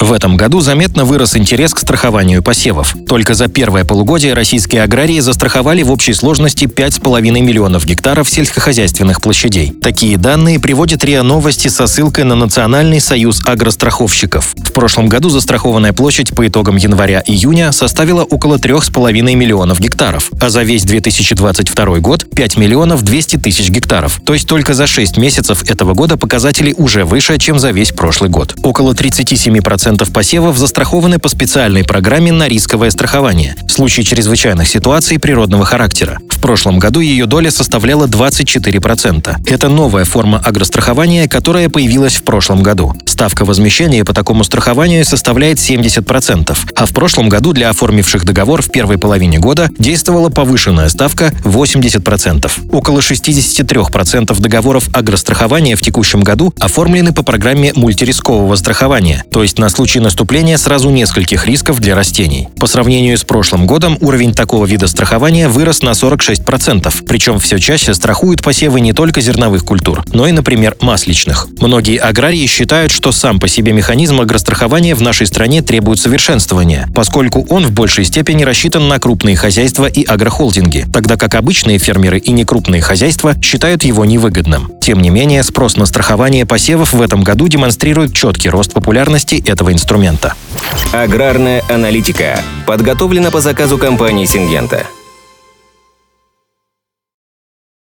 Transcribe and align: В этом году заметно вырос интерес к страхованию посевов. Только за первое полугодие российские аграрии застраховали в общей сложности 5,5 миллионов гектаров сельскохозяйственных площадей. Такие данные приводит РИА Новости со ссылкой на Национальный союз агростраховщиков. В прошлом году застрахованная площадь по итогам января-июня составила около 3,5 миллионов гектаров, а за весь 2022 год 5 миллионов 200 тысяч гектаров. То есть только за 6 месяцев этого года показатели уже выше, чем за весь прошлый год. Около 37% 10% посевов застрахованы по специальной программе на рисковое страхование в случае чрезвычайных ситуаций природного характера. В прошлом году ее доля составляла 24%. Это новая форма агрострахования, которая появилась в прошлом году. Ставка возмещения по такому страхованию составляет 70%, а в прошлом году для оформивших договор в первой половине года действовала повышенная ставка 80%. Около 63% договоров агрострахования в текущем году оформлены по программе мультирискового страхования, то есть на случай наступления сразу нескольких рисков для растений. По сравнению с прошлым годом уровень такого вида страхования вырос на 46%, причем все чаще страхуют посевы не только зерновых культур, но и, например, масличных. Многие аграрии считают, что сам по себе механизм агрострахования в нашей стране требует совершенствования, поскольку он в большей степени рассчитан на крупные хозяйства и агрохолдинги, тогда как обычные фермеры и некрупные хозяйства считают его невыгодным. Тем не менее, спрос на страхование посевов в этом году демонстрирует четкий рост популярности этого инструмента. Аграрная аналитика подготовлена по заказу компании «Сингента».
В 0.00 0.14
этом 0.14 0.38
году 0.38 0.60
заметно 0.60 1.04
вырос 1.04 1.36
интерес 1.36 1.74
к 1.74 1.78
страхованию 1.78 2.42
посевов. 2.42 2.96
Только 3.06 3.34
за 3.34 3.48
первое 3.48 3.84
полугодие 3.84 4.32
российские 4.32 4.82
аграрии 4.82 5.20
застраховали 5.20 5.82
в 5.82 5.92
общей 5.92 6.14
сложности 6.14 6.64
5,5 6.64 7.20
миллионов 7.20 7.84
гектаров 7.84 8.30
сельскохозяйственных 8.30 9.20
площадей. 9.20 9.72
Такие 9.82 10.16
данные 10.16 10.58
приводит 10.58 11.04
РИА 11.04 11.22
Новости 11.22 11.68
со 11.68 11.86
ссылкой 11.86 12.24
на 12.24 12.34
Национальный 12.34 12.98
союз 12.98 13.42
агростраховщиков. 13.44 14.54
В 14.56 14.72
прошлом 14.72 15.06
году 15.08 15.28
застрахованная 15.28 15.92
площадь 15.92 16.34
по 16.34 16.48
итогам 16.48 16.76
января-июня 16.76 17.70
составила 17.70 18.24
около 18.24 18.56
3,5 18.56 19.12
миллионов 19.34 19.80
гектаров, 19.80 20.30
а 20.40 20.48
за 20.48 20.62
весь 20.62 20.84
2022 20.84 21.98
год 21.98 22.24
5 22.34 22.56
миллионов 22.56 23.02
200 23.02 23.36
тысяч 23.36 23.68
гектаров. 23.68 24.18
То 24.24 24.32
есть 24.32 24.48
только 24.48 24.72
за 24.72 24.86
6 24.86 25.18
месяцев 25.18 25.62
этого 25.68 25.92
года 25.92 26.16
показатели 26.16 26.74
уже 26.78 27.04
выше, 27.04 27.36
чем 27.36 27.58
за 27.58 27.70
весь 27.70 27.92
прошлый 27.92 28.30
год. 28.30 28.56
Около 28.62 28.94
37% 28.94 29.89
10% 29.90 30.12
посевов 30.12 30.58
застрахованы 30.58 31.18
по 31.18 31.28
специальной 31.28 31.84
программе 31.84 32.32
на 32.32 32.48
рисковое 32.48 32.90
страхование 32.90 33.56
в 33.66 33.70
случае 33.70 34.04
чрезвычайных 34.04 34.68
ситуаций 34.68 35.18
природного 35.18 35.64
характера. 35.64 36.18
В 36.28 36.40
прошлом 36.40 36.78
году 36.78 37.00
ее 37.00 37.26
доля 37.26 37.50
составляла 37.50 38.06
24%. 38.06 39.36
Это 39.46 39.68
новая 39.68 40.04
форма 40.04 40.38
агрострахования, 40.38 41.28
которая 41.28 41.68
появилась 41.68 42.14
в 42.14 42.22
прошлом 42.22 42.62
году. 42.62 42.94
Ставка 43.20 43.44
возмещения 43.44 44.02
по 44.02 44.14
такому 44.14 44.44
страхованию 44.44 45.04
составляет 45.04 45.58
70%, 45.58 46.56
а 46.74 46.86
в 46.86 46.92
прошлом 46.94 47.28
году 47.28 47.52
для 47.52 47.68
оформивших 47.68 48.24
договор 48.24 48.62
в 48.62 48.70
первой 48.70 48.96
половине 48.96 49.38
года 49.38 49.68
действовала 49.78 50.30
повышенная 50.30 50.88
ставка 50.88 51.30
80%. 51.44 52.50
Около 52.72 53.00
63% 53.00 54.40
договоров 54.40 54.88
агрострахования 54.94 55.76
в 55.76 55.82
текущем 55.82 56.22
году 56.22 56.54
оформлены 56.58 57.12
по 57.12 57.22
программе 57.22 57.74
мультирискового 57.76 58.56
страхования, 58.56 59.22
то 59.30 59.42
есть 59.42 59.58
на 59.58 59.68
случай 59.68 60.00
наступления 60.00 60.56
сразу 60.56 60.88
нескольких 60.88 61.46
рисков 61.46 61.78
для 61.78 61.94
растений. 61.94 62.48
По 62.58 62.66
сравнению 62.66 63.18
с 63.18 63.24
прошлым 63.24 63.66
годом 63.66 63.98
уровень 64.00 64.32
такого 64.32 64.64
вида 64.64 64.86
страхования 64.86 65.50
вырос 65.50 65.82
на 65.82 65.90
46%, 65.90 67.04
причем 67.06 67.38
все 67.38 67.58
чаще 67.58 67.92
страхуют 67.92 68.40
посевы 68.40 68.80
не 68.80 68.94
только 68.94 69.20
зерновых 69.20 69.66
культур, 69.66 70.04
но 70.14 70.26
и, 70.26 70.32
например, 70.32 70.78
масличных. 70.80 71.48
Многие 71.60 71.98
аграрии 71.98 72.46
считают, 72.46 72.90
что 73.10 73.18
сам 73.18 73.40
по 73.40 73.48
себе 73.48 73.72
механизм 73.72 74.20
агрострахования 74.20 74.94
в 74.94 75.02
нашей 75.02 75.26
стране 75.26 75.62
требует 75.62 75.98
совершенствования, 75.98 76.88
поскольку 76.94 77.44
он 77.48 77.66
в 77.66 77.72
большей 77.72 78.04
степени 78.04 78.44
рассчитан 78.44 78.86
на 78.86 79.00
крупные 79.00 79.34
хозяйства 79.34 79.86
и 79.86 80.04
агрохолдинги, 80.04 80.86
тогда 80.92 81.16
как 81.16 81.34
обычные 81.34 81.78
фермеры 81.78 82.18
и 82.18 82.30
некрупные 82.30 82.82
хозяйства 82.82 83.34
считают 83.42 83.82
его 83.82 84.04
невыгодным. 84.04 84.70
Тем 84.80 85.00
не 85.00 85.10
менее, 85.10 85.42
спрос 85.42 85.76
на 85.76 85.86
страхование 85.86 86.46
посевов 86.46 86.92
в 86.92 87.02
этом 87.02 87.24
году 87.24 87.48
демонстрирует 87.48 88.14
четкий 88.14 88.48
рост 88.48 88.72
популярности 88.72 89.42
этого 89.44 89.72
инструмента. 89.72 90.34
Аграрная 90.92 91.64
аналитика 91.68 92.40
подготовлена 92.64 93.32
по 93.32 93.40
заказу 93.40 93.76
компании 93.76 94.26
«Сингента». 94.26 94.86